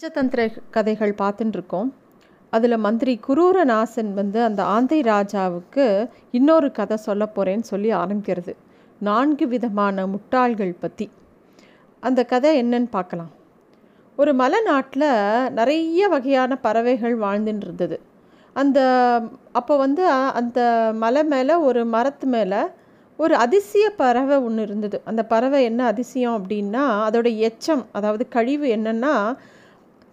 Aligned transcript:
பஞ்சதந்திர 0.00 0.42
கதைகள் 0.70 1.10
பார்த்துட்டுருக்கோம் 1.18 1.88
அதில் 2.52 2.76
மந்திரி 2.78 3.14
குரூரநாசன் 3.28 4.12
வந்து 4.14 4.38
அந்த 4.42 4.62
ஆந்தை 4.64 5.00
ராஜாவுக்கு 5.00 5.84
இன்னொரு 6.30 6.68
கதை 6.70 6.96
சொல்ல 6.96 7.24
போகிறேன்னு 7.34 7.60
சொல்லி 7.60 7.90
ஆரம்பிக்கிறது. 7.94 8.52
நான்கு 9.00 9.48
விதமான 9.48 10.06
முட்டாள்கள் 10.06 10.72
பற்றி 10.80 11.06
அந்த 12.02 12.24
கதை 12.24 12.52
என்னன்னு 12.62 12.88
பார்க்கலாம். 12.90 13.30
ஒரு 14.18 14.34
மலை 14.34 14.60
நாட்டில் 14.62 15.08
நிறைய 15.50 16.08
வகையான 16.08 16.56
பறவைகள் 16.56 17.18
வாழ்ந்துட்டு 17.18 17.66
இருந்தது 17.68 18.00
அந்த 18.56 18.80
அப்போ 19.52 19.76
வந்து 19.76 20.06
அந்த 20.32 20.60
மலை 20.96 21.24
மேலே 21.24 21.54
ஒரு 21.54 21.84
மரத்து 21.84 22.26
மேலே 22.26 22.64
ஒரு 23.18 23.36
அதிசய 23.36 23.86
பறவை 23.90 24.38
ஒன்று 24.38 24.62
இருந்தது. 24.62 24.98
அந்த 25.04 25.24
பறவை 25.24 25.62
என்ன 25.62 25.84
அதிசயம் 25.84 26.36
அப்படின்னா 26.38 26.86
அதோட 27.06 27.28
எச்சம் 27.48 27.86
அதாவது 27.92 28.26
கழிவு 28.28 28.68
என்னென்னா 28.76 29.14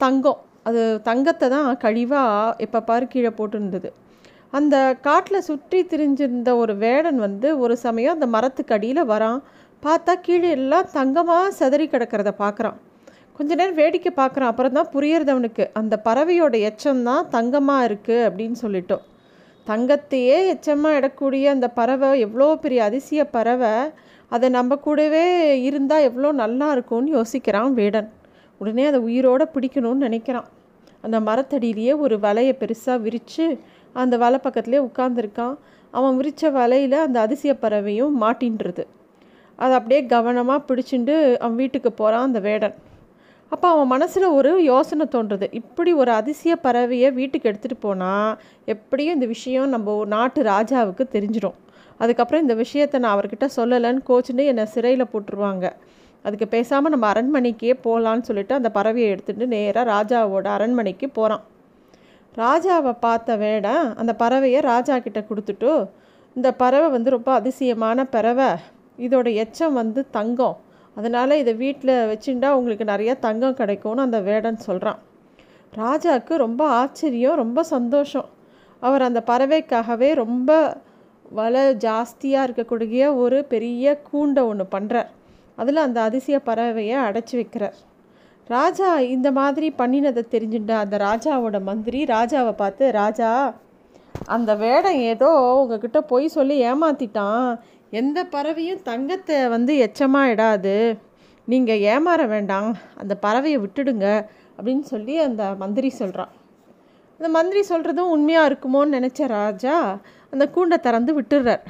தங்கம். 0.04 0.39
அது 0.68 0.82
தங்கத்தை 1.09 1.48
தான் 1.55 1.70
கழிவாக 1.84 2.55
எப்போ 2.66 2.80
பாரு 2.90 3.05
கீழே 3.13 3.31
போட்டுருந்தது. 3.38 3.90
அந்த 4.58 4.76
காட்டில் 5.08 5.45
சுற்றி 5.49 5.80
திரிஞ்சிருந்த 5.91 6.49
ஒரு 6.62 6.73
வேடன் 6.84 7.20
வந்து 7.27 7.48
ஒரு 7.63 7.76
சமயம் 7.85 8.16
அந்த 8.17 8.27
மரத்துக்கு 8.36 8.75
அடியில் 8.77 9.09
வரான். 9.13 9.39
பார்த்தா 9.86 10.13
கீழே 10.25 10.49
எல்லாம் 10.58 10.91
தங்கமாக 10.98 11.53
செதறி 11.59 11.86
கிடக்கிறத 11.94 12.31
பார்க்குறான் 12.44 12.77
கொஞ்ச 13.38 13.52
நேரம் 13.59 13.80
வேடிக்கை 13.81 14.12
பார்க்குறான் 14.20 14.52
அப்புறம் 14.52 14.75
தான் 14.77 14.91
புரியறது 14.94 15.31
அவனுக்கு. 15.34 15.66
அந்த 15.80 15.95
பறவையோட 16.08 16.55
எச்சம் 16.70 17.03
தான் 17.09 17.27
தங்கமாக 17.36 17.88
இருக்குது 17.89 18.25
அப்படின்னு 18.27 18.58
சொல்லிட்டோம். 18.64 19.03
தங்கத்தையே 19.67 20.38
எச்சமாக 20.53 20.98
இடக்கூடிய 21.00 21.45
அந்த 21.55 21.67
பறவை 21.80 22.09
எவ்வளோ 22.25 22.48
பெரிய 22.64 22.80
அதிசய 22.89 23.23
பறவை. 23.36 23.73
அதை 24.36 24.48
நம்ம 24.58 24.77
கூடவே 24.86 25.25
இருந்தால் 25.67 26.05
எவ்வளோ 26.09 26.30
நல்லா 26.44 26.67
இருக்கும்னு 26.75 27.16
யோசிக்கிறான் 27.17 27.77
வேடன். 27.81 28.09
உடனே 28.61 28.85
அதை 28.89 28.99
உயிரோடு 29.07 29.45
பிடிக்கணும்னு 29.55 30.05
நினைக்கிறான். 30.07 30.47
அந்த 31.05 31.17
மரத்தடியிலேயே 31.27 31.93
ஒரு 32.05 32.16
வலையை 32.25 32.53
பெருசாக 32.61 32.97
விரித்து 33.05 33.45
அந்த 34.02 34.17
வலை 34.23 34.39
பக்கத்துலேயே 34.45 34.81
உட்காந்துருக்கான் 34.89 35.55
அவன் 35.94 36.17
விரித்த 36.19 36.49
வலையில் 36.58 36.97
அந்த 37.05 37.17
அதிசய 37.25 37.53
பறவையும் 37.64 38.16
மாட்டின்றது. 38.23 38.83
அதை 39.59 39.73
அப்படியே 39.77 40.02
கவனமாக 40.14 40.66
பிடிச்சிட்டு 40.69 41.16
அவன் 41.44 41.59
வீட்டுக்கு 41.61 41.91
போகிறான் 41.91 42.27
அந்த 42.30 42.39
வேடன். 42.47 42.75
அப்போ 43.52 43.67
அவன் 43.73 43.89
மனசில் 43.94 44.25
ஒரு 44.38 44.52
யோசனை 44.64 45.05
தோன்றுறது 45.11 45.47
இப்படி 45.59 45.92
ஒரு 46.02 46.11
அதிசய 46.11 46.53
பறவையை 46.64 47.09
வீட்டுக்கு 47.19 47.49
எடுத்துகிட்டு 47.52 47.80
போனால் 47.80 48.31
எப்படியும் 48.73 49.16
இந்த 49.17 49.27
விஷயம் 49.36 49.69
நம்ம 49.75 49.95
நாட்டு 50.16 50.42
ராஜாவுக்கு 50.53 51.05
தெரிஞ்சிடும். 51.16 51.58
அதுக்கப்புறம் 52.02 52.44
இந்த 52.45 52.55
விஷயத்தை 52.64 52.97
நான் 53.03 53.16
அவர்கிட்ட 53.16 53.47
சொல்லலைன்னு 53.58 54.02
கோச்சுன்னு 54.09 54.45
என்னை 54.52 54.66
சிறையில் 54.73 55.11
போட்டுருவாங்க. 55.14 55.66
அதுக்கு 56.28 56.47
பேசாமல் 56.47 56.94
நம்ம 56.94 57.08
அரண்மனைக்கே 57.14 57.75
போகலான்னு 57.86 58.28
சொல்லிட்டு 58.30 58.53
அந்த 58.59 58.70
பறவையை 58.78 59.09
எடுத்துகிட்டு 59.14 59.47
நேராக 59.56 59.86
ராஜாவோட 59.94 60.47
அரண்மனைக்கு 60.56 61.08
போகிறான் 61.09 61.45
ராஜாவை 62.38 62.94
பார்த்த 63.00 63.36
வேடம் 63.36 63.86
அந்த 63.95 64.11
பறவையை 64.20 64.59
ராஜா 64.72 64.95
கிட்ட 65.00 65.20
கொடுத்துட்டு 65.30 65.72
இந்த 66.36 66.50
பறவை 66.53 66.88
வந்து 66.89 67.09
ரொம்ப 67.09 67.30
அதிசயமான 67.33 68.03
பறவை. 68.05 68.50
இதோட 69.00 69.28
எச்சம் 69.44 69.78
வந்து 69.81 70.02
தங்கம். 70.17 70.58
அதனால் 70.98 71.39
இதை 71.42 71.53
வீட்டில் 71.64 71.94
வச்சுட்டா 72.11 72.50
உங்களுக்கு 72.59 72.86
நிறையா 72.92 73.14
தங்கம் 73.20 73.58
கிடைக்கும்னு 73.59 74.05
அந்த 74.05 74.20
வேடன் 74.20 74.58
சொல்கிறான் 74.58 75.00
ராஜாவுக்கு 75.73 76.33
ரொம்ப 76.45 76.61
ஆச்சரியம் 76.81 77.39
ரொம்ப 77.44 77.59
சந்தோஷம். 77.75 78.28
அவர் 78.81 79.08
அந்த 79.08 79.20
பறவைக்காகவே 79.30 80.09
ரொம்ப 80.23 80.52
வலை 81.31 81.64
ஜாஸ்தியாக 81.86 82.45
இருக்கக்கூடிய 82.48 83.02
ஒரு 83.16 83.38
பெரிய 83.53 83.95
கூண்டை 84.09 84.44
ஒன்று 84.52 84.66
பண்ணுறார் 84.75 85.09
அதில் 85.58 85.86
அந்த 85.86 86.00
அதிசய 86.08 86.38
பறவையை 86.50 86.97
அடைச்சி 87.08 87.36
வைக்கிறார். 87.39 87.77
ராஜா 88.50 88.89
இந்த 89.16 89.27
மாதிரி 89.39 89.67
பண்ணினதை 89.80 90.23
தெரிஞ்சுட்ட 90.33 90.73
அந்த 90.83 90.97
ராஜாவோட 91.08 91.58
மந்திரி 91.69 92.02
ராஜாவை 92.16 92.53
பார்த்து 92.61 92.91
ராஜா 93.02 93.31
அந்த 94.36 94.52
வேடம் 94.64 94.99
ஏதோ 95.11 95.30
உங்ககிட்ட 95.59 95.99
பொய் 96.11 96.27
சொல்லி 96.36 96.55
ஏமாத்திட்டான். 96.72 97.47
எந்த 97.99 98.20
பறவையும் 98.36 98.82
தங்கத்தை 98.89 99.37
வந்து 99.55 99.73
எச்சமாக 99.86 100.32
இடாது 100.33 100.76
நீங்கள் 101.48 101.83
ஏமாற 101.93 102.21
வேண்டாம். 102.33 102.70
அந்த 103.02 103.14
பறவையை 103.26 103.59
விட்டுடுங்க. 103.64 104.08
அப்படின்னு 104.58 104.86
சொல்லி 104.93 105.15
அந்த 105.27 105.43
மந்திரி 105.61 105.89
சொல்கிறான் 106.02 106.32
அந்த 107.20 107.27
மந்திரி 107.36 107.61
சொல்கிறதும் 107.70 108.14
உண்மையாக 108.15 108.49
இருக்குமோன்னு 108.49 108.98
நினச்ச 108.98 109.27
ராஜா 109.39 109.76
அந்த 110.33 110.45
கூண்டை 110.55 110.77
திறந்து 110.86 111.11
விட்டுடுறார் 111.17 111.64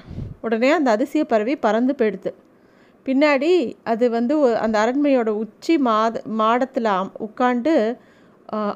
உடனே 0.45 0.69
அந்த 0.77 0.89
அதிசய 0.95 1.23
பறவை 1.31 1.55
பறந்து 1.65 1.93
போயிடுது. 1.99 2.31
பின்னாடி 3.07 3.51
அது 3.91 4.05
வந்து 4.17 4.35
அந்த 4.63 4.75
அரண்மையோட 4.83 5.29
உச்சி 5.43 5.75
மாத 5.87 6.21
மாடத்தில் 6.41 6.91
உட்காண்டு 7.27 7.73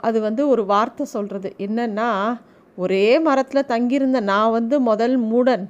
அது 0.08 0.18
வந்து 0.28 0.44
ஒரு 0.53 0.64
வார்த்தை 0.72 1.06
சொல்கிறது 1.16 1.50
என்னென்னா 1.66 2.09
ஒரே 2.78 3.08
மரத்தில் 3.28 3.69
தங்கியிருந்த 3.72 4.19
நான் 4.31 4.56
வந்து 4.58 4.75
முதல் 4.90 5.16
மூடன். 5.31 5.64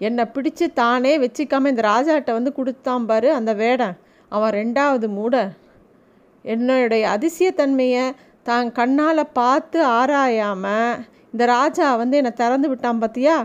என்னை 0.00 0.24
பிடிச்சி 0.34 0.66
தானே 0.80 1.12
வச்சுக்காமல் 1.24 1.72
இந்த 1.72 1.82
ராஜாட்ட 1.92 2.30
வந்து 2.38 2.50
கொடுத்தான் 2.58 3.06
பாரு 3.10 3.28
அந்த 3.38 3.52
வேடன். 3.62 3.94
அவன் 4.32 4.54
ரெண்டாவது 4.60 5.06
மூடன். 5.18 5.50
என்னுடைய 6.44 7.04
அதிசயத்தன்மையை 7.16 8.04
தான் 8.48 8.68
கண்ணால் 8.78 9.32
பார்த்து 9.38 9.78
ஆராயாமல் 9.98 11.00
இந்த 11.32 11.44
ராஜா 11.56 11.88
வந்து 12.02 12.18
என்னை 12.20 12.32
திறந்து 12.42 12.68
விட்டான் 12.72 13.00
பார்த்தியா 13.02 13.36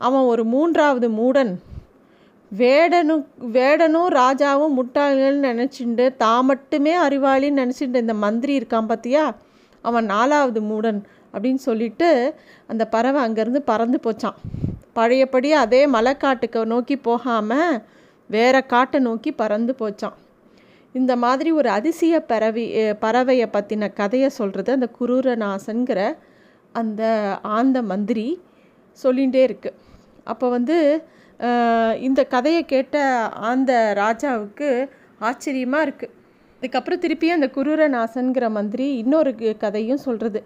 அவன் 0.00 0.28
ஒரு 0.32 0.42
மூன்றாவது 0.54 1.08
மூடன். 1.20 1.52
வேடனும் 2.52 3.24
வேடனும் 3.52 4.08
ராஜாவும் 4.14 4.76
முட்டாள்கள்னு 4.78 5.48
நினச்சிண்டு 5.48 6.06
தான் 6.16 6.46
மட்டுமே 6.46 6.94
அறிவாளின்னு 6.98 7.60
நினச்சிட்டு 7.62 8.02
இந்த 8.02 8.14
மந்திரி 8.16 8.52
இருக்கான் 8.56 8.88
பார்த்தியா 8.90 9.24
அவன் 9.84 10.06
நாலாவது 10.06 10.60
மூடன் 10.62 11.00
அப்படின்னு 11.34 11.60
சொல்லிட்டு 11.60 12.08
அந்த 12.66 12.84
பறவை 12.86 13.20
அங்கேருந்து 13.22 13.62
பறந்து 13.64 13.98
போச்சான் 14.06 14.38
பழையபடி 14.92 15.50
அதே 15.56 15.82
மலைக்காட்டுக்கு 15.86 16.62
நோக்கி 16.64 16.96
போகாமல் 17.00 17.78
வேற 18.30 18.56
காட்டை 18.64 18.98
நோக்கி 19.00 19.30
பறந்து 19.34 19.72
போச்சான் 19.80 20.18
இந்த 20.94 21.12
மாதிரி 21.16 21.50
ஒரு 21.50 21.68
அதிசய 21.70 22.14
பறவை 22.22 22.64
பறவையை 23.00 23.46
பற்றின 23.52 23.88
கதையை 23.92 24.30
சொல்கிறது 24.30 24.70
அந்த 24.72 24.88
குரூரநாசன்கிற 24.98 26.00
அந்த 26.74 27.02
ஆந்த 27.52 27.78
மந்திரி 27.82 28.26
சொல்லிகிட்டே 28.98 29.42
இருக்குது 29.46 29.78
அப்போ 30.24 30.46
வந்து 30.48 30.76
இந்த 32.00 32.24
கதையை 32.24 32.64
கேட்ட 32.64 33.04
அந்த 33.30 33.92
ராஜாவுக்கு 33.96 34.88
ஆச்சரியமாக 35.18 35.86
இருக்குது 35.86 36.10
அதுக்கப்புறம் 36.56 37.00
திருப்பியும் 37.00 37.38
அந்த 37.40 37.50
குரூரநாசன்கிற 37.54 38.50
மந்திரி 38.50 38.96
இன்னொரு 38.96 39.56
கதையும் 39.58 39.96
சொல்கிறது 39.96 40.44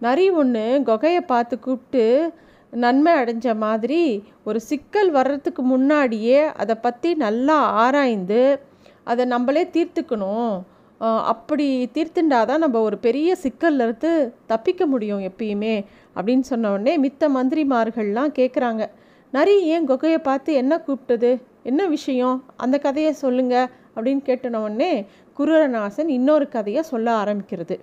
நரி 0.00 0.30
ஒன்று 0.30 0.82
குகையை 0.86 1.20
பார்த்து 1.20 1.58
கூப்பிட்டு 1.58 2.32
நன்மை 2.70 3.12
அடைஞ்ச 3.12 3.56
மாதிரி 3.56 4.24
ஒரு 4.44 4.60
சிக்கல் 4.60 5.10
வர்றதுக்கு 5.10 5.62
முன்னாடியே 5.62 6.44
அதை 6.44 6.74
பற்றி 6.74 7.14
நல்லா 7.14 7.60
ஆராய்ந்து 7.60 8.60
அதை 9.04 9.24
நம்மளே 9.24 9.64
தீர்த்துக்கணும். 9.64 10.62
அப்படி 11.00 11.90
தீர்த்துண்டாதான் 11.94 12.58
நம்ம 12.58 12.80
ஒரு 12.80 12.98
பெரிய 12.98 13.36
சிக்கல்லேருந்து 13.42 14.32
தப்பிக்க 14.46 14.86
முடியும் 14.86 15.20
எப்பயுமே 15.20 15.84
அப்படின்னு 16.16 16.40
சொன்ன 16.40 16.70
உடனே 16.70 17.00
மித்த 17.00 17.28
மந்திரிமார்கள்லாம் 17.28 18.34
கேட்குறாங்க 18.34 18.90
நரி 19.32 19.62
ஏன் 19.62 19.88
குகையை 19.88 20.18
பார்த்து 20.18 20.52
என்ன 20.52 20.82
கூப்பிட்டது? 20.86 21.40
என்ன 21.62 21.86
விஷயம்? 21.86 22.44
அந்த 22.56 22.78
கதையை 22.78 23.12
சொல்லுங்க 23.12 23.68
அப்படின்னு 23.96 24.22
கேட்டனவுடனே 24.24 25.06
குருரநாசன் 25.38 26.08
இன்னொரு 26.08 26.48
கதையை 26.48 26.82
சொல்ல 26.82 27.10
ஆரம்பிக்கிறது. 27.10 27.78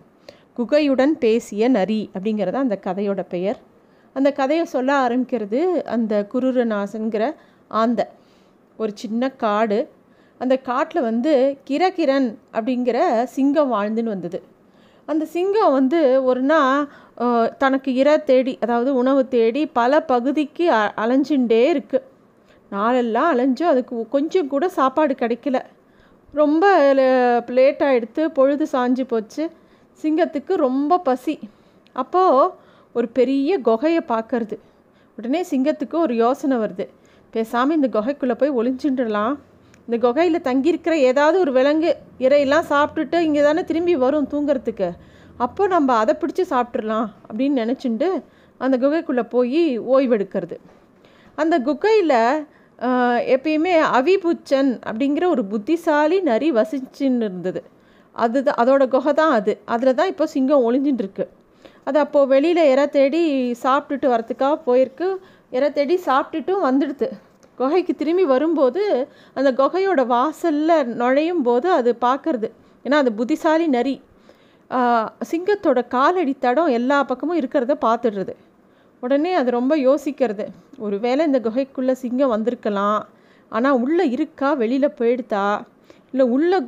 குகையுடன் 0.57 1.11
பேசிய 1.11 1.67
நரி 1.67 2.09
அப்படிங்கிறது 2.19 2.53
அந்த 2.53 2.79
கதையோட 2.83 3.25
பெயர். 3.29 3.59
அந்த 4.13 4.31
கதையை 4.31 4.65
சொல்ல 4.65 5.07
ஆரம்பிக்கிறது 5.07 5.83
அந்த 5.83 6.27
குருரநாசன்கிற 6.33 7.35
ஆந்த. 7.67 8.11
ஒரு 8.77 8.91
சின்ன 8.95 9.29
காடு. 9.29 9.89
அந்த 10.37 10.57
காட்டில் 10.57 11.01
வந்து 11.01 11.57
கிரகிரன் 11.69 12.35
அப்படிங்கிற 12.53 13.23
சிங்கம் 13.23 13.73
வாழ்ந்துன்னு 13.73 14.03
வந்தது. 14.03 14.43
அந்த 15.05 15.25
சிங்கம் 15.25 15.71
வந்து 15.71 16.23
ஒரு 16.23 16.41
நாள் 16.41 16.89
தனக்கு 17.61 17.89
இர 18.01 18.09
தேடி 18.29 18.53
அதாவது 18.63 18.89
உணவு 19.01 19.21
தேடி 19.35 19.61
பல 19.79 20.01
பகுதிக்கு 20.11 20.65
அலைஞ்சுட்டே 21.03 21.61
இருக்குது 21.73 22.07
நாளெல்லாம் 22.71 23.29
அலைஞ்சும் 23.33 23.71
அதுக்கு 23.71 23.95
கொஞ்சம் 24.15 24.51
கூட 24.53 24.65
சாப்பாடு 24.77 25.13
கிடைக்கல. 25.21 25.57
ரொம்ப 26.33 26.65
லேட் 27.57 27.83
எடுத்து 27.97 28.23
பொழுது 28.37 28.65
சாஞ்சு 28.73 29.03
போச்சு. 29.11 29.43
சிங்கத்துக்கு 30.03 30.53
ரொம்ப 30.67 30.97
பசி. 31.09 31.35
அப்போது 31.95 32.51
ஒரு 32.95 33.07
பெரிய 33.19 33.51
குகையை 33.67 34.01
பார்க்கறது 34.13 34.57
உடனே 35.17 35.41
சிங்கத்துக்கு 35.51 35.97
ஒரு 36.05 36.13
யோசனை 36.15 36.55
வருது. 36.63 36.85
பேசாமல் 37.33 37.77
இந்த 37.77 37.87
குகைக்குள்ளே 37.95 38.35
போய் 38.41 38.57
ஒளிஞ்சுட்டுலாம் 38.59 39.35
இந்த 39.87 39.97
குகையில் 40.05 40.45
தங்கியிருக்கிற 40.47 40.93
ஏதாவது 41.09 41.37
ஒரு 41.43 41.51
விலங்கு 41.57 41.91
இறையெல்லாம் 42.25 42.69
சாப்பிட்டுட்டு 42.73 43.17
இங்கே 43.27 43.41
தானே 43.47 43.63
திரும்பி 43.71 43.95
வரும் 44.03 44.29
தூங்கிறதுக்கு. 44.31 44.89
அப்போ 45.43 45.63
நம்ம 45.67 45.95
அதை 46.01 46.13
பிடிச்சி 46.21 46.43
சாப்பிட்றலாம் 46.53 47.07
அப்படின்னு 47.27 47.61
நினச்சிண்டு 47.63 48.09
அந்த 48.63 48.75
குகைக்குள்ளே 48.83 49.23
போய் 49.35 49.63
ஓய்வெடுக்கிறது. 49.93 50.57
அந்த 51.37 51.55
குகையில் 51.59 52.19
எப்பயுமே 53.35 53.73
அவிபுச்சன் 53.97 54.71
அப்படிங்கிற 54.87 55.25
ஒரு 55.33 55.43
புத்திசாலி 55.53 56.17
நரி 56.29 56.49
வசிச்சுன்னு 56.59 57.25
இருந்தது. 57.27 57.61
அது 58.15 58.39
அதோட 58.61 58.83
குகை 58.95 59.13
தான் 59.13 59.33
அது. 59.39 59.53
அதில் 59.73 59.97
தான் 59.99 60.11
இப்போ 60.13 60.25
சிங்கம் 60.35 60.65
ஒளிஞ்சின்னு 60.67 61.03
இருக்கு. 61.05 61.25
அது 61.87 61.97
அப்போது 62.03 62.29
வெளியில் 62.33 62.63
இற 62.73 62.81
தேடி 62.97 63.23
சாப்பிட்டுட்டு 63.63 64.07
வரத்துக்காக 64.13 64.55
போயிருக்கு. 64.67 65.07
இற 65.57 65.63
தேடி 65.77 65.95
சாப்பிட்டுட்டும் 66.07 66.65
வந்துடுது. 66.69 67.09
குகைக்கு 67.59 67.93
திரும்பி 67.95 68.25
வரும்போது 68.33 68.83
அந்த 69.33 69.49
குகையோட 69.59 70.01
வாசலில் 70.15 70.89
நுழையும் 71.01 71.43
போது 71.47 71.67
அது 71.79 71.91
பார்க்கறது. 72.07 72.49
ஏன்னா 72.85 72.97
அது 73.03 73.11
புத்திசாலி 73.19 73.67
நரி. 73.77 73.95
சிங்கத்தோட 75.29 75.79
காலடி 75.95 76.33
தடம் 76.45 76.71
எல்லா 76.77 76.97
பக்கமும் 77.09 77.39
இருக்கிறத 77.41 77.73
பார்த்துடுறது. 77.85 78.33
உடனே 79.03 79.31
அது 79.39 79.49
ரொம்ப 79.57 79.73
யோசிக்கிறது. 79.87 80.45
ஒருவேளை 80.85 81.21
இந்த 81.29 81.39
குகைக்குள்ளே 81.47 81.93
சிங்கம் 82.03 82.33
வந்திருக்கலாம். 82.35 83.01
ஆனால் 83.51 83.79
உள்ளே 83.83 84.05
இருக்கா? 84.15 84.49
வெளியில் 84.61 84.95
போயிடுதா? 84.99 85.47
இல்லை 86.11 86.25
உள்ளே 86.35 86.59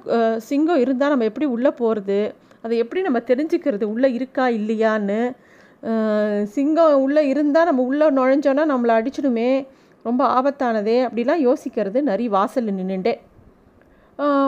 சிங்கம் 0.49 0.81
இருந்தால் 0.83 1.13
நம்ம 1.13 1.27
எப்படி 1.31 1.47
உள்ளே 1.55 1.71
போகிறது 1.81 2.19
அதை 2.65 2.75
எப்படி 2.83 3.01
நம்ம 3.07 3.19
தெரிஞ்சுக்கிறது? 3.31 3.85
உள்ளே 3.93 4.09
இருக்கா? 4.17 4.45
இல்லையான்னு? 4.59 5.21
சிங்கம் 6.55 7.01
உள்ளே 7.05 7.23
இருந்தால் 7.33 7.67
நம்ம 7.69 7.83
உள்ளே 7.89 8.07
நுழைஞ்சோன்னா 8.17 8.63
நம்மளை 8.73 8.93
அடிச்சிடுமே. 8.99 9.51
ரொம்ப 10.07 10.23
ஆபத்தானதே 10.37 10.97
அப்படிலாம் 11.07 11.43
யோசிக்கிறது 11.47 11.99
நரி 12.09 12.27
வாசலில் 12.35 12.77
நின்றுண்டே 12.79 13.13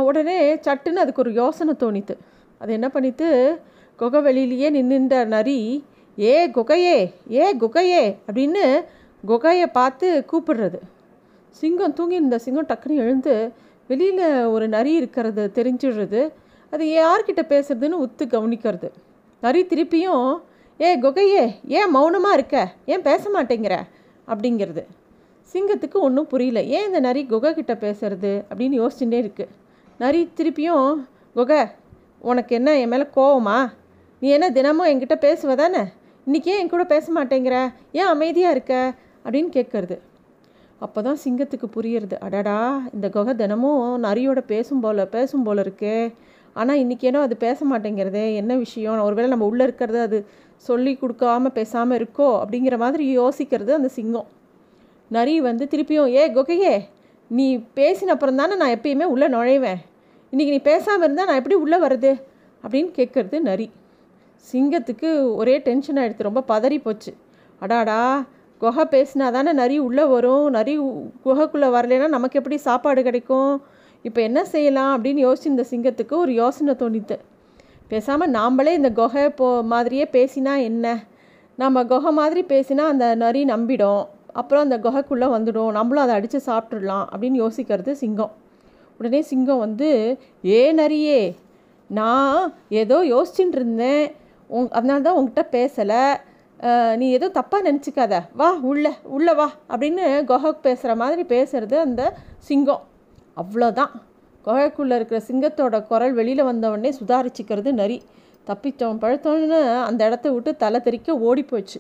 உடனே 0.07 0.37
சட்டுன்னு 0.65 1.03
அதுக்கு 1.03 1.23
ஒரு 1.23 1.31
யோசனை 1.39 1.73
தோணித்து. 1.81 2.13
அது 2.59 2.73
என்ன 2.73 2.88
பண்ணித்து 2.94 3.57
குகை 3.97 4.19
வெளியிலேயே 4.21 4.67
நின்றுன்ற 4.75 5.25
நரி. 5.25 5.83
ஏ 6.19 6.50
குகையே 6.50 7.11
ஏ 7.31 7.56
குகையே 7.56 8.15
அப்படின்னு 8.27 8.85
குகையை 9.27 9.65
பார்த்து 9.71 10.25
கூப்பிடுறது. 10.31 10.79
சிங்கம் 11.50 11.94
தூங்கி 11.94 12.15
இருந்த 12.15 12.39
சிங்கம் 12.39 12.65
டக்குன்னு 12.65 12.95
எழுந்து 12.95 13.51
வெளியில் 13.88 14.45
ஒரு 14.45 14.67
நரி 14.67 14.94
இருக்கிறது 14.94 15.51
தெரிஞ்சிடுறது. 15.56 16.31
அது 16.71 16.85
யார்கிட்ட 16.85 17.41
பேசுறதுன்னு 17.50 17.97
உத்து 18.06 18.25
கவனிக்கிறது. 18.25 18.89
நரி 19.41 19.65
திருப்பியும் 19.65 20.39
ஏ 20.81 21.00
குகையே 21.00 21.56
ஏன் 21.67 21.89
மௌனமாக 21.89 22.33
இருக்க? 22.33 22.71
ஏன் 22.85 23.01
பேச 23.01 23.29
மாட்டேங்கிற? 23.29 23.77
அப்படிங்கிறது. 24.27 24.83
சிங்கத்துக்கு 25.53 26.00
ஒன்றும் 26.01 26.27
புரியல. 26.27 26.63
ஏன் 26.63 26.85
இந்த 26.85 27.00
நரி 27.00 27.25
குகை 27.25 27.53
கிட்ட 27.53 27.73
பேசுறது? 27.73 28.31
அப்படின்னு 28.56 28.77
யோசிச்சுட்டே 28.81 29.19
இருக்குது 29.19 29.56
நரி 29.97 30.29
திருப்பியும் 30.38 30.95
குகை 31.33 31.65
உனக்கு 32.21 32.56
என்ன 32.56 32.80
என் 32.80 32.88
மேலே 32.88 33.06
கோவமா? 33.16 33.71
நீ 34.19 34.30
என்ன 34.30 34.51
தினமும் 34.51 34.88
என்கிட்ட 34.88 35.16
பேசுவ 35.21 35.56
தானே? 35.56 35.81
இன்றைக்கி 36.27 36.45
ஏன் 36.45 36.60
என் 36.60 36.69
கூட 36.69 36.83
பேச 36.83 37.12
மாட்டேங்கிற? 37.13 37.71
ஏன் 37.92 38.06
அமைதியாக 38.06 38.51
இருக்க? 38.51 38.94
அப்படின்னு 39.25 39.50
கேட்கறது 39.54 40.00
அப்போ 40.80 41.01
தான் 41.01 41.18
சிங்கத்துக்கு 41.24 41.68
புரியுறது. 41.75 42.16
அடடா 42.19 42.81
இந்த 42.94 43.10
குகை 43.10 43.36
தினமும் 43.36 44.04
நரியோட 44.04 44.39
பேசும் 44.45 44.80
போல 44.80 45.06
பேசும் 45.06 45.44
போல 45.44 45.62
இருக்கே. 45.62 46.13
ஆனால் 46.54 46.77
இன்றைக்கி 46.77 47.01
ஏனோ 47.01 47.21
அது 47.21 47.38
பேச 47.38 47.66
மாட்டேங்கிறதே. 47.66 48.36
என்ன 48.36 48.56
விஷயம்? 48.56 49.01
ஒருவேளை 49.01 49.30
நம்ம 49.30 49.45
உள்ளே 49.45 49.63
இருக்கிறது 49.63 50.00
அது 50.00 50.25
சொல்லி 50.56 50.98
கொடுக்காம 51.01 51.50
பேசாமல் 51.50 51.98
இருக்கோ? 52.00 52.30
அப்படிங்கிற 52.44 52.77
மாதிரி 52.77 53.19
யோசிக்கிறது 53.19 53.69
அந்த 53.69 53.88
சிங்கம். 53.88 54.27
நரி 55.10 55.42
வந்து 55.42 55.68
திருப்பியும் 55.71 56.07
ஏ 56.07 56.33
குகையே 56.33 56.83
நீ 57.27 57.57
பேசின 57.57 58.13
அப்புறம் 58.16 58.36
தானே 58.36 58.56
நான் 58.56 58.75
எப்பயுமே 58.77 59.04
உள்ளே 59.04 59.27
நுழைவேன். 59.27 59.77
இன்றைக்கி 60.31 60.49
நீ 60.49 60.59
பேசாமல் 60.59 61.03
இருந்தால் 61.03 61.25
நான் 61.25 61.35
எப்படி 61.35 61.55
உள்ளே 61.55 61.81
வருது 61.81 62.21
அப்படின்னு 62.67 62.91
கேட்குறது 62.95 63.39
நரி. 63.39 63.71
சிங்கத்துக்கு 64.51 65.35
ஒரே 65.35 65.57
டென்ஷன் 65.57 65.95
ஆகிடுது 65.95 66.23
ரொம்ப 66.23 66.43
பதறி 66.47 66.81
போச்சு. 66.81 67.13
அடாடா 67.59 68.25
குகை 68.57 68.83
பேசினா 68.83 69.31
தானே 69.31 69.53
நரி 69.53 69.79
உள்ளே 69.79 70.03
வரும்? 70.03 70.49
நரி 70.49 70.77
உ- 70.77 71.09
குகைக்குள்ளே 71.25 71.67
வரலைன்னா 71.67 72.07
நமக்கு 72.07 72.37
எப்படி 72.37 72.57
சாப்பாடு 72.57 73.03
கிடைக்கும்? 73.03 73.61
இப்போ 74.01 74.21
என்ன 74.21 74.45
செய்யலாம் 74.45 75.03
அப்படின்னு 75.03 75.33
யோசிச்சு 75.33 75.45
இந்த 75.45 75.65
சிங்கத்துக்கு 75.69 76.11
ஒரு 76.11 76.33
யோசனை 76.33 76.73
தோணித்து. 76.73 77.19
பேசாமல் 77.87 78.31
நாம்ளே 78.31 78.73
இந்த 78.73 78.91
குகை 78.91 79.29
போ 79.29 79.63
மாதிரியே 79.63 80.07
பேசினா 80.11 80.61
என்ன? 80.61 81.03
நம்ம 81.55 81.85
குகை 81.85 82.11
மாதிரி 82.11 82.43
பேசினா 82.43 82.77
அந்த 82.77 83.15
நரி 83.15 83.45
நம்பிடும். 83.45 84.07
அப்புறம் 84.33 84.63
அந்த 84.63 84.77
குகைக்குள்ளே 84.77 85.27
வந்துடும். 85.31 85.71
நம்மளும் 85.71 86.03
அதை 86.03 86.15
அடித்து 86.15 86.41
சாப்பிட்றலாம் 86.45 87.05
அப்படின்னு 87.17 87.47
யோசிக்கிறது 87.47 87.91
சிங்கம். 87.91 88.47
உடனே 88.99 89.21
சிங்கம் 89.31 89.63
வந்து 89.65 89.89
ஏ 90.55 90.61
நரியே 90.79 91.21
நான் 91.89 92.39
ஏதோ 92.81 92.97
யோசிச்சுட்டு 93.13 93.57
இருந்தேன் 93.59 94.03
உங் 94.49 94.69
அதனால 94.77 95.03
தான் 95.05 95.17
உங்ககிட்ட 95.19 95.43
பேசலை 95.57 96.01
நீ 96.99 97.05
ஏதோ 97.17 97.27
தப்பாக 97.37 97.67
நினச்சிக்காத. 97.67 98.15
வா 98.39 98.47
உள்ள 98.69 98.85
உள்ள 99.15 99.33
வா 99.39 99.45
அப்படின்னு 99.71 100.05
குகை 100.29 100.49
பேசுகிற 100.65 100.93
மாதிரி 101.01 101.23
பேசுறது 101.35 101.75
அந்த 101.85 102.01
சிங்கம். 102.47 102.83
அவ்வளோதான் 103.41 103.93
குகைக்குள்ளே 104.45 104.95
இருக்கிற 104.99 105.19
சிங்கத்தோட 105.27 105.77
குரல் 105.91 106.15
வெளியில் 106.19 106.49
வந்தவொடனே 106.49 106.91
சுதாரிச்சிக்கிறது 106.99 107.71
நரி. 107.81 107.97
தப்பித்தோம் 108.49 108.99
பழுத்தோன்னு 109.03 109.61
அந்த 109.87 110.01
இடத்த 110.09 110.27
விட்டு 110.35 110.51
தலை 110.63 110.79
தெறிக்க 110.87 111.17
ஓடி 111.27 111.43
போச்சு. 111.43 111.79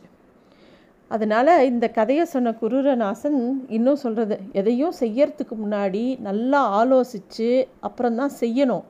அதனால் 1.11 1.51
இந்த 1.71 1.85
கதையை 1.97 2.25
சொன்ன 2.33 2.53
குருரநாசன் 2.61 3.37
இன்னும் 3.77 4.01
சொல்கிறது 4.03 4.35
எதையும் 4.59 4.95
செய்யறதுக்கு 5.01 5.55
முன்னாடி 5.63 6.03
நல்லா 6.27 6.59
ஆலோசித்து 6.79 7.49
அப்புறம்தான் 7.87 8.33
செய்யணும். 8.41 8.83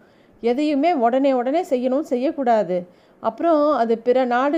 எதையுமே 0.44 0.92
உடனே 1.06 1.31
உடனே 1.39 1.62
செய்யணும் 1.71 2.10
செய்யக்கூடாது. 2.12 2.77
அப்புறம் 3.24 3.63
அது 3.81 3.94
பிற 4.07 4.18
நாடு 4.33 4.57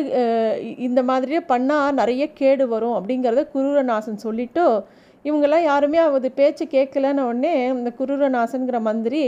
இந்த 0.88 1.00
மாதிரியே 1.10 1.42
பண்ணால் 1.54 1.98
நிறைய 2.00 2.24
கேடு 2.40 2.66
வரும் 2.74 2.98
அப்படிங்கிறத 2.98 3.44
குருரநாசன் 3.54 4.24
சொல்லிவிட்டு 4.26 4.66
இவங்கெல்லாம் 5.26 5.66
யாருமே 5.72 6.00
அது 6.04 6.30
பேச்சு 6.40 6.66
கேட்கலன்னு 6.76 7.26
உடனே 7.30 7.56
இந்த 7.80 7.92
குருரநாசன்கிற 8.00 8.78
மந்திரி 8.90 9.24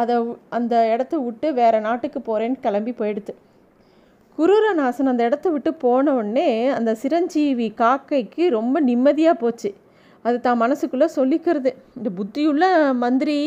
அதை 0.00 0.16
அந்த 0.58 0.74
இடத்த 0.94 1.14
விட்டு 1.18 1.48
வேற 1.60 1.74
நாட்டுக்கு 1.86 2.20
போகிறேன்னு 2.20 2.64
கிளம்பி 2.66 2.92
போயிடுது. 3.00 3.32
குரூரநாசன் 4.38 5.10
அந்த 5.10 5.22
இடத்த 5.28 5.46
விட்டு 5.54 5.70
போன 5.84 6.12
உடனே 6.18 6.50
அந்த 6.76 6.90
சிரஞ்சீவி 7.02 7.66
காக்கைக்கு 7.80 8.42
ரொம்ப 8.58 8.76
நிம்மதியாக 8.88 9.40
போச்சு. 9.42 9.70
அது 10.26 10.36
தான் 10.46 10.60
மனசுக்குள்ளே 10.62 11.08
சொல்லிக்கிறது 11.18 11.70
இந்த 11.98 12.10
புத்தியுள்ள 12.18 12.64
மந்திரி 13.02 13.38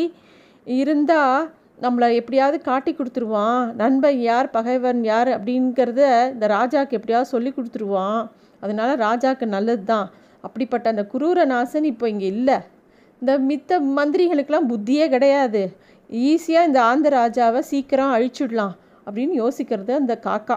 இருந்தால் 0.80 1.48
நம்மளை 1.84 2.08
எப்படியாவது 2.20 2.58
காட்டி 2.68 2.92
கொடுத்துருவான். 2.92 3.62
நண்பன் 3.80 4.20
யார் 4.28 4.48
பகைவன் 4.56 5.00
யார்? 5.10 5.30
அப்படிங்கிறத 5.36 6.02
இந்த 6.34 6.46
ராஜாக்கு 6.56 6.96
எப்படியாவது 6.98 7.32
சொல்லி 7.34 7.50
கொடுத்துருவான். 7.56 8.22
அதனால 8.62 8.90
ராஜாக்கு 9.06 9.46
நல்லது 9.56 9.84
தான் 9.92 10.06
அப்படிப்பட்ட 10.46 10.86
அந்த 10.94 11.04
குரூரநாசன் 11.12 11.88
இப்போ 11.92 12.06
இங்கே 12.14 12.28
இல்லை. 12.36 12.56
இந்த 13.22 13.32
மித்த 13.50 13.80
மந்திரிகளுக்கெல்லாம் 13.98 14.70
புத்தியே 14.72 15.06
கிடையாது. 15.16 15.62
ஈஸியாக 16.30 16.68
இந்த 16.70 16.80
ஆந்த 16.90 17.08
ராஜாவை 17.18 17.62
சீக்கிரம் 17.72 18.14
அழிச்சுடலாம் 18.16 18.74
அப்படின்னு 19.06 19.34
யோசிக்கிறது 19.42 19.92
அந்த 20.00 20.14
காக்கா. 20.26 20.56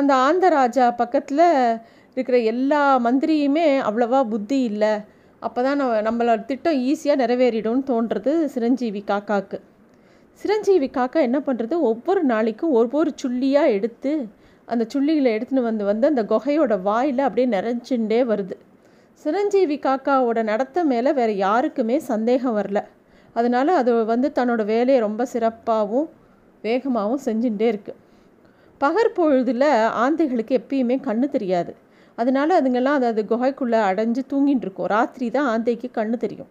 அந்த 0.00 0.12
ஆந்தராஜா 0.26 0.86
பக்கத்தில் 1.00 1.46
இருக்கிற 2.16 2.36
எல்லா 2.52 2.82
மந்திரியுமே 3.06 3.66
அவ்வளவா 3.88 4.20
புத்தி 4.32 4.58
இல்லை. 4.70 4.92
அப்போ 5.46 5.60
தான் 5.66 5.78
நம்ம 5.80 6.00
நம்மளோட 6.08 6.40
திட்டம் 6.50 6.78
ஈஸியாக 6.90 7.20
நிறைவேறிடும்னு 7.22 7.84
தோன்றது 7.90 8.32
சிரஞ்சீவி 8.54 9.02
காக்காக்கு. 9.10 9.58
சிரஞ்சீவி 10.40 10.88
காக்கா 10.98 11.18
என்ன 11.28 11.38
பண்ணுறது 11.48 11.74
ஒவ்வொரு 11.90 12.22
நாளைக்கும் 12.30 12.76
ஒவ்வொரு 12.80 13.10
சுள்ளியாக 13.22 13.74
எடுத்து 13.76 14.12
அந்த 14.68 14.84
சுள்ளிகளை 14.92 15.30
எடுத்துன்னு 15.36 15.68
வந்து 15.70 15.84
வந்து 15.90 16.06
அந்த 16.12 16.22
குகையோட 16.32 16.74
வாயில் 16.88 17.26
அப்படியே 17.26 17.48
நிறைஞ்சுட்டே 17.56 18.20
வருது. 18.30 18.56
சிரஞ்சீவி 19.24 19.76
காக்காவோட 19.86 20.38
நடத்த 20.52 20.84
மேலே 20.92 21.10
வேறு 21.18 21.34
யாருக்குமே 21.46 21.96
சந்தேகம் 22.10 22.56
வரல. 22.60 22.80
அதனால் 23.36 23.72
அது 23.80 23.92
வந்து 24.12 24.28
தன்னோட 24.38 24.62
வேலையை 24.72 24.98
ரொம்ப 25.06 25.22
சிறப்பாகவும் 25.34 26.08
வேகமாகவும் 26.64 27.24
செஞ்சுட்டே 27.28 27.68
இருக்குது 27.72 28.00
பகற்பொழுதில் 28.84 29.68
ஆந்தைகளுக்கு 30.04 30.54
எப்பயுமே 30.60 30.96
கண்ணு 31.08 31.26
தெரியாது. 31.36 31.72
அதனால 32.18 32.48
அதுங்கெல்லாம் 32.60 32.98
அது 32.98 33.06
அது 33.12 33.22
குகைக்குள்ளே 33.30 33.78
அடைஞ்சு 33.90 34.22
தூங்கிட்டு 34.32 34.66
இருக்கும். 34.66 34.90
ராத்திரி 34.96 35.26
தான் 35.36 35.48
ஆந்தைக்கு 35.52 35.88
கண்ணு 35.98 36.16
தெரியும். 36.24 36.50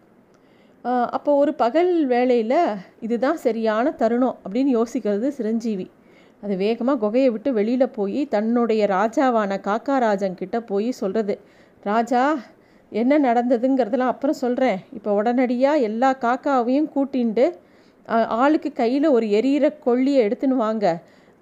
அப்போ 1.15 1.31
ஒரு 1.41 1.51
பகல் 1.61 1.91
வேளையில் 2.13 2.59
இதுதான் 3.05 3.37
சரியான 3.43 3.93
தருணம் 4.01 4.37
அப்படின்னு 4.45 4.71
யோசிக்கிறது 4.79 5.27
சிரஞ்சீவி. 5.37 5.85
அது 6.43 6.53
வேகமாக 6.63 6.99
குகையை 7.03 7.29
விட்டு 7.33 7.49
வெளியில் 7.57 7.93
போய் 7.97 8.21
தன்னுடைய 8.33 8.81
ராஜாவான 8.95 9.57
காக்கா 9.67 9.95
ராஜங்கிட்ட 10.05 10.57
போய் 10.71 10.89
சொல்கிறது 10.99 11.35
ராஜா 11.89 12.23
என்ன 12.91 13.13
நடந்ததுங்கிறதெல்லாம் 13.27 14.13
அப்புறம் 14.13 14.41
சொல்கிறேன் 14.41 14.79
இப்போ 14.97 15.11
உடனடியாக 15.19 15.85
எல்லா 15.89 16.09
காக்காவையும் 16.25 16.89
கூட்டிண்டு 16.95 17.45
ஆளுக்கு 18.41 18.69
கையில் 18.81 19.07
ஒரு 19.15 19.25
எரியிற 19.37 19.65
கொள்ளியை 19.85 20.19
எடுத்துன்னு 20.25 20.57
வாங்க. 20.65 20.85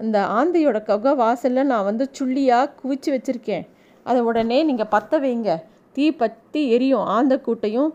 அந்த 0.01 0.17
ஆந்தையோட 0.39 0.79
குகை 0.89 1.13
வாசலில் 1.23 1.69
நான் 1.71 1.87
வந்து 1.89 2.05
சுள்ளியாக 2.17 2.71
குவிச்சு 2.79 3.09
வச்சுருக்கேன். 3.15 3.65
அதை 4.05 4.19
உடனே 4.29 4.59
நீங்கள் 4.69 4.91
பற்ற 4.93 5.19
வைங்க. 5.25 5.51
தீ 5.95 6.05
பற்றி 6.21 6.61
எரியும். 6.75 7.05
ஆந்த 7.15 7.33
கூட்டையும் 7.45 7.91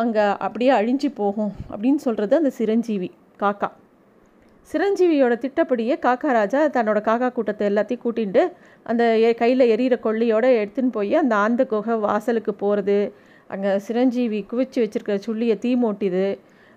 அங்கே 0.00 0.24
அப்படியே 0.46 0.72
அழிஞ்சு 0.78 1.08
போகும் 1.20 1.52
அப்படின்னு 1.72 2.00
சொல்கிறது 2.06 2.34
அந்த 2.40 2.50
சிரஞ்சீவி 2.58 3.08
காக்கா. 3.42 3.68
சிரஞ்சீவியோட 4.70 5.34
திட்டப்படியே 5.42 5.94
காக்கா 6.06 6.30
ராஜா 6.38 6.60
தன்னோட 6.74 6.98
காக்கா 7.06 7.28
கூட்டத்தை 7.36 7.64
எல்லாத்தையும் 7.70 8.02
கூட்டின்ட்டு 8.02 8.42
அந்த 8.90 9.02
கையில் 9.40 9.64
எரியிற 9.74 9.96
கொள்ளையோடு 10.06 10.48
எடுத்துன்னு 10.62 10.92
போய் 10.96 11.14
அந்த 11.22 11.34
ஆந்த 11.44 11.62
குகை 11.72 11.94
வாசலுக்கு 12.06 12.52
போகிறது 12.62 12.98
அங்கே 13.54 13.70
சிரஞ்சீவி 13.86 14.40
குவிச்சு 14.50 14.78
வச்சுருக்க 14.82 15.14
சுள்ளியை 15.26 15.56
தீ 15.64 15.70
மூட்டிது 15.84 16.26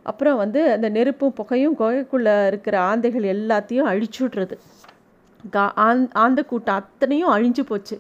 அப்புறம் 0.05 0.38
வந்து 0.38 0.62
அந்த 0.72 0.88
நெருப்பும் 0.89 1.36
புகையும் 1.39 1.75
குகைக்குள்ளே 1.79 2.36
இருக்கிற 2.48 2.75
ஆந்தைகள் 2.91 3.25
எல்லாத்தையும் 3.36 3.89
அழிச்சுடுறது 3.91 4.55
கா 5.53 5.63
ஆந் 5.86 6.01
ஆந்த 6.24 6.39
கூட்டம் 6.46 6.79
அத்தனையும் 6.79 7.34
அழிஞ்சு 7.36 7.63
போச்சு. 7.70 7.96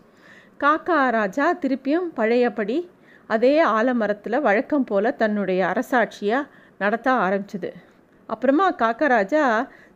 காக்கா 0.63 0.97
ராஜா 1.17 1.45
திருப்பியும் 1.61 2.09
பழையபடி 2.13 2.77
அதே 3.27 3.53
ஆலமரத்தில் 3.77 4.43
வழக்கம் 4.47 4.83
போல் 4.83 5.17
தன்னுடைய 5.21 5.61
அரசாட்சியாக 5.71 6.49
நடத்த 6.77 7.07
ஆரம்பிச்சுது. 7.25 7.71
அப்புறமா 8.29 8.67
காக்கா 8.81 9.07
ராஜா 9.15 9.43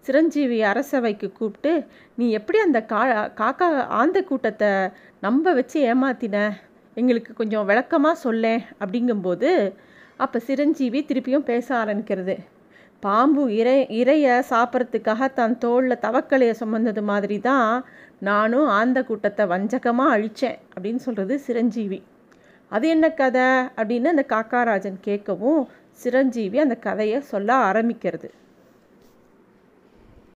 சிரஞ்சீவி 0.08 0.58
அரசவைக்கு 0.72 1.28
கூப்பிட்டு 1.32 1.74
நீ 2.16 2.26
எப்படி 2.32 2.58
அந்த 2.60 2.80
கா 2.92 3.02
காக்கா 3.42 3.68
ஆந்த 4.02 4.18
கூட்டத்தை 4.24 4.72
நம்ப 5.20 5.54
வச்சு 5.54 5.80
ஏமாத்தின? 5.92 6.38
எங்களுக்கு 6.98 7.32
கொஞ்சம் 7.34 7.66
விளக்கமாக 7.66 8.24
சொல்லேன். 8.26 8.62
அப்படிங்கும்போது 8.80 9.50
அப்போ 10.18 10.40
சிரஞ்சீவி 10.40 11.06
திருப்பியும் 11.08 11.50
பேச 11.52 11.76
ஆரம்பிக்கிறது. 11.76 12.36
பாம்பு 13.00 13.56
இறை 13.56 13.88
இறையை 13.90 14.44
சாப்பிட்றதுக்காக 14.50 15.34
தன் 15.34 15.58
தோளில் 15.58 16.02
தவக்கலையை 16.02 16.52
சுமந்தது 16.52 17.02
மாதிரி 17.02 17.40
தான் 17.40 17.86
நானும் 18.20 18.68
ஆந்த 18.68 19.04
கூட்டத்தை 19.04 19.46
வஞ்சகமாக 19.46 20.16
அழித்தேன் 20.16 20.58
அப்படின்னு 20.76 20.96
சொல்கிறது 20.96 21.40
சிரஞ்சீவி. 21.40 22.04
அது 22.70 22.88
என்ன 22.88 23.10
கதை? 23.10 23.50
அப்படின்னு 23.76 24.06
அந்த 24.06 24.26
காக்காராஜன் 24.30 24.98
கேட்கவும் 25.06 25.68
சிரஞ்சீவி 25.92 26.60
அந்த 26.60 26.76
கதையை 26.76 27.22
சொல்ல 27.22 27.56
ஆரம்பிக்கிறது. 27.72 28.30